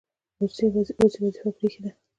اوس 0.41 0.55
یې 0.61 0.67
وظیفه 1.01 1.49
پرې 1.55 1.67
ایښې 1.67 1.79
ده. 1.83 1.91